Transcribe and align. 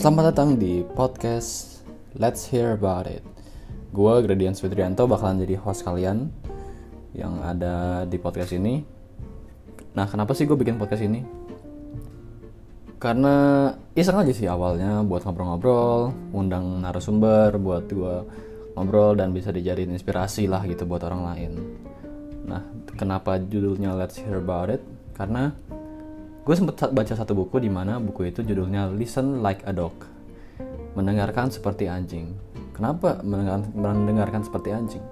Selamat 0.00 0.32
datang 0.32 0.56
di 0.56 0.80
podcast 0.96 1.84
Let's 2.16 2.48
Hear 2.48 2.72
About 2.72 3.04
It. 3.04 3.20
Gue 3.92 4.24
Gradian 4.24 4.56
Switrianto 4.56 5.04
bakalan 5.04 5.44
jadi 5.44 5.60
host 5.60 5.84
kalian 5.84 6.32
yang 7.12 7.36
ada 7.44 8.08
di 8.08 8.16
podcast 8.16 8.56
ini. 8.56 8.80
Nah, 9.92 10.08
kenapa 10.08 10.32
sih 10.32 10.48
gue 10.48 10.56
bikin 10.56 10.80
podcast 10.80 11.04
ini? 11.04 11.20
Karena 12.96 13.68
iseng 13.92 14.16
aja 14.16 14.32
sih 14.32 14.48
awalnya 14.48 15.04
buat 15.04 15.20
ngobrol-ngobrol, 15.20 16.16
undang 16.32 16.80
narasumber 16.80 17.60
buat 17.60 17.84
gue 17.84 18.24
ngobrol 18.80 19.20
dan 19.20 19.36
bisa 19.36 19.52
dijadiin 19.52 19.92
inspirasi 19.92 20.48
lah 20.48 20.64
gitu 20.64 20.88
buat 20.88 21.04
orang 21.04 21.28
lain. 21.28 21.52
Nah, 22.48 22.64
kenapa 22.96 23.36
judulnya 23.36 23.92
Let's 23.92 24.16
Hear 24.16 24.40
About 24.40 24.72
It? 24.72 24.80
Karena 25.12 25.52
gue 26.40 26.54
sempet 26.56 26.76
baca 26.90 27.14
satu 27.14 27.36
buku 27.36 27.60
di 27.60 27.68
mana 27.68 28.00
buku 28.00 28.32
itu 28.32 28.40
judulnya 28.40 28.88
Listen 28.96 29.44
Like 29.44 29.60
a 29.68 29.72
Dog 29.76 30.20
mendengarkan 30.94 31.50
seperti 31.52 31.86
anjing. 31.86 32.34
Kenapa 32.74 33.20
mendengarkan, 33.22 33.70
mendengarkan 33.76 34.42
seperti 34.42 34.74
anjing? 34.74 35.04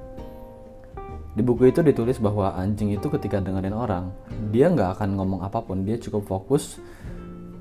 Di 1.37 1.42
buku 1.45 1.70
itu 1.70 1.84
ditulis 1.84 2.18
bahwa 2.18 2.56
anjing 2.59 2.91
itu 2.91 3.06
ketika 3.14 3.38
dengerin 3.38 3.77
orang 3.77 4.10
dia 4.51 4.66
nggak 4.73 4.98
akan 4.98 5.14
ngomong 5.14 5.41
apa 5.46 5.62
pun 5.62 5.87
dia 5.87 5.95
cukup 6.01 6.27
fokus 6.27 6.82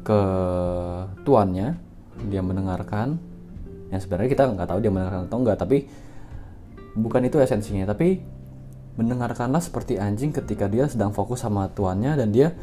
ke 0.02 0.20
tuannya 1.28 1.78
dia 2.32 2.42
mendengarkan. 2.42 3.20
Yang 3.94 4.08
sebenarnya 4.08 4.30
kita 4.34 4.44
nggak 4.50 4.68
tahu 4.68 4.80
dia 4.82 4.92
mendengarkan 4.92 5.30
atau 5.30 5.38
enggak 5.44 5.58
tapi 5.62 5.78
bukan 6.98 7.22
itu 7.28 7.38
esensinya. 7.38 7.86
Tapi 7.94 8.18
mendengarkanlah 8.98 9.62
seperti 9.62 10.02
anjing 10.02 10.34
ketika 10.34 10.66
dia 10.66 10.90
sedang 10.90 11.14
fokus 11.14 11.46
sama 11.46 11.70
tuannya 11.70 12.18
dan 12.18 12.34
dia 12.34 12.58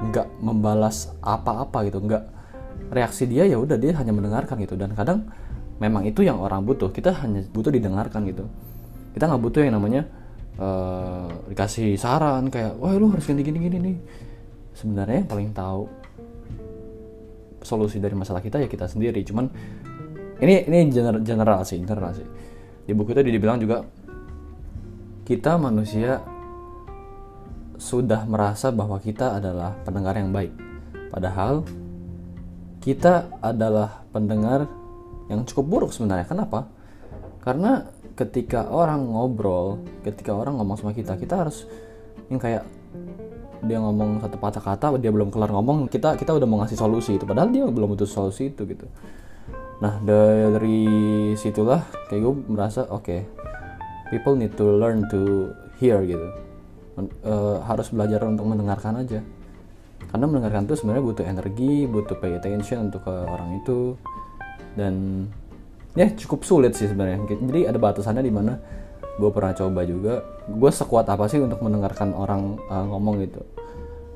nggak 0.00 0.40
membalas 0.40 1.12
apa-apa 1.20 1.84
gitu 1.88 2.00
nggak 2.00 2.24
reaksi 2.90 3.28
dia 3.28 3.44
ya 3.44 3.60
udah 3.60 3.76
dia 3.76 3.92
hanya 3.96 4.12
mendengarkan 4.16 4.56
gitu. 4.64 4.74
Dan 4.74 4.96
kadang 4.96 5.28
memang 5.78 6.08
itu 6.08 6.24
yang 6.24 6.40
orang 6.40 6.64
butuh 6.64 6.88
kita 6.88 7.12
hanya 7.20 7.44
butuh 7.52 7.68
didengarkan 7.68 8.24
gitu. 8.28 8.48
Kita 9.12 9.28
nggak 9.28 9.42
butuh 9.42 9.60
yang 9.64 9.76
namanya 9.76 10.08
uh, 10.56 11.28
dikasih 11.52 12.00
saran 12.00 12.48
kayak 12.48 12.76
wah 12.80 12.96
lu 12.96 13.12
harus 13.12 13.24
gini 13.28 13.44
gini 13.44 13.58
gini. 13.60 13.76
Nih 13.78 13.96
sebenarnya 14.72 15.24
yang 15.24 15.30
paling 15.30 15.50
tahu 15.52 15.82
solusi 17.60 18.00
dari 18.00 18.16
masalah 18.16 18.40
kita 18.40 18.58
ya 18.58 18.68
kita 18.68 18.88
sendiri. 18.88 19.20
Cuman 19.20 19.46
ini 20.40 20.64
ini 20.64 20.88
general, 20.88 21.20
general 21.20 21.60
sih 21.68 21.76
general 21.76 22.16
sih. 22.16 22.26
Di 22.88 22.96
buku 22.96 23.12
itu 23.12 23.20
dibilang 23.20 23.60
juga 23.60 23.84
kita 25.28 25.60
manusia 25.60 26.39
sudah 27.80 28.28
merasa 28.28 28.68
bahwa 28.68 29.00
kita 29.00 29.40
adalah 29.40 29.72
pendengar 29.88 30.12
yang 30.20 30.28
baik. 30.28 30.52
Padahal 31.08 31.64
kita 32.84 33.32
adalah 33.40 34.04
pendengar 34.12 34.68
yang 35.32 35.48
cukup 35.48 35.64
buruk 35.64 35.90
sebenarnya. 35.96 36.28
Kenapa? 36.28 36.68
Karena 37.40 37.88
ketika 38.12 38.68
orang 38.68 39.08
ngobrol, 39.08 39.80
ketika 40.04 40.36
orang 40.36 40.60
ngomong 40.60 40.76
sama 40.76 40.92
kita, 40.92 41.16
kita 41.16 41.40
harus 41.40 41.64
yang 42.28 42.36
kayak 42.36 42.68
dia 43.64 43.80
ngomong 43.80 44.20
satu 44.20 44.36
patah 44.36 44.60
kata, 44.60 45.00
dia 45.00 45.08
belum 45.08 45.32
kelar 45.32 45.48
ngomong, 45.48 45.88
kita 45.88 46.20
kita 46.20 46.36
udah 46.36 46.44
mau 46.44 46.60
ngasih 46.60 46.76
solusi 46.76 47.16
itu. 47.16 47.24
Padahal 47.24 47.48
dia 47.48 47.64
belum 47.64 47.96
butuh 47.96 48.08
solusi 48.08 48.52
itu 48.52 48.68
gitu. 48.68 48.84
Nah 49.80 49.96
dari 50.04 50.84
situlah 51.32 51.80
kayak 52.12 52.20
gue 52.20 52.34
merasa 52.44 52.84
oke, 52.92 53.08
okay, 53.08 53.24
people 54.12 54.36
need 54.36 54.52
to 54.60 54.68
learn 54.68 55.08
to 55.08 55.48
hear 55.80 56.04
gitu 56.04 56.49
uh, 56.98 57.58
harus 57.66 57.92
belajar 57.92 58.24
untuk 58.26 58.46
mendengarkan 58.48 59.02
aja. 59.02 59.20
Karena 60.10 60.26
mendengarkan 60.26 60.66
itu 60.66 60.74
sebenarnya 60.80 61.04
butuh 61.06 61.24
energi 61.28 61.86
butuh 61.86 62.16
pay 62.18 62.34
attention 62.34 62.90
untuk 62.90 63.06
ke 63.06 63.14
orang 63.14 63.62
itu. 63.62 63.94
Dan 64.74 65.26
ya 65.94 66.06
cukup 66.14 66.42
sulit 66.42 66.72
sih 66.74 66.90
sebenarnya. 66.90 67.22
Jadi 67.26 67.66
ada 67.66 67.78
batasannya 67.78 68.24
di 68.24 68.32
mana 68.32 68.58
gue 69.20 69.30
pernah 69.30 69.52
coba 69.54 69.80
juga. 69.86 70.14
Gue 70.50 70.70
sekuat 70.72 71.06
apa 71.06 71.30
sih 71.30 71.38
untuk 71.38 71.62
mendengarkan 71.62 72.16
orang 72.16 72.58
uh, 72.66 72.84
ngomong 72.90 73.22
gitu? 73.22 73.42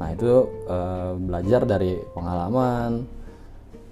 Nah 0.01 0.09
itu 0.11 0.51
uh, 0.67 1.15
belajar 1.15 1.63
dari 1.63 2.01
pengalaman 2.11 3.07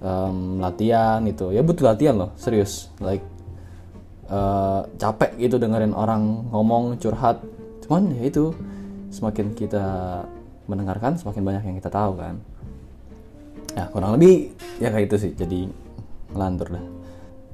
um, 0.03 0.59
latihan 0.59 1.23
itu. 1.23 1.55
Ya 1.55 1.63
butuh 1.63 1.87
latihan 1.87 2.15
loh 2.19 2.31
serius. 2.35 2.91
Like 2.99 3.23
uh, 4.27 4.83
capek 4.99 5.39
gitu 5.39 5.55
dengerin 5.55 5.95
orang 5.95 6.51
ngomong 6.51 6.99
curhat. 6.99 7.39
Cuman 7.87 8.11
ya 8.19 8.27
itu 8.27 8.51
semakin 9.13 9.53
kita 9.53 9.85
mendengarkan 10.65 11.21
semakin 11.21 11.43
banyak 11.45 11.63
yang 11.69 11.77
kita 11.77 11.93
tahu 11.93 12.17
kan? 12.17 12.41
Ya 13.77 13.85
kurang 13.93 14.17
lebih 14.17 14.57
ya 14.81 14.89
kayak 14.89 15.13
itu 15.13 15.29
sih. 15.29 15.31
Jadi 15.37 15.69
ngelantur 16.33 16.73
dah 16.73 16.85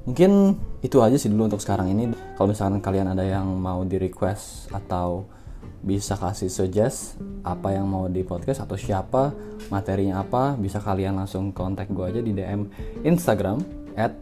mungkin 0.09 0.57
itu 0.81 0.97
aja 1.05 1.13
sih 1.21 1.29
dulu 1.29 1.53
untuk 1.53 1.61
sekarang 1.61 1.93
ini. 1.93 2.09
Kalau 2.33 2.49
misalkan 2.49 2.81
kalian 2.81 3.13
ada 3.13 3.21
yang 3.21 3.45
mau 3.45 3.85
di 3.85 4.01
request 4.01 4.73
atau 4.73 5.29
bisa 5.79 6.19
kasih 6.19 6.51
suggest 6.51 7.15
apa 7.43 7.71
yang 7.71 7.87
mau 7.87 8.11
di 8.11 8.25
podcast 8.25 8.67
atau 8.67 8.75
siapa 8.75 9.31
materinya 9.71 10.19
apa 10.19 10.59
bisa 10.59 10.83
kalian 10.83 11.15
langsung 11.15 11.55
kontak 11.55 11.87
gue 11.87 12.03
aja 12.03 12.19
di 12.25 12.35
DM 12.35 12.67
Instagram 13.05 13.61
at 13.95 14.17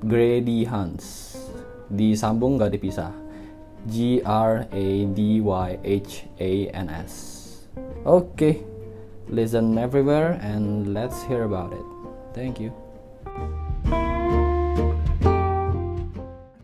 Hans. 0.69 1.37
Disambung 1.87 2.59
gak 2.59 2.75
dipisah 2.75 3.26
G 3.89 4.21
R 4.25 4.67
A 4.71 5.05
D 5.05 5.41
Y 5.41 5.79
H 5.83 6.23
A 6.39 6.67
N 6.69 6.89
S. 6.89 7.67
Okay, 8.05 8.63
listen 9.29 9.77
everywhere 9.77 10.39
and 10.41 10.93
let's 10.93 11.23
hear 11.23 11.43
about 11.43 11.73
it. 11.73 11.85
Thank 12.33 12.59
you. 12.59 12.73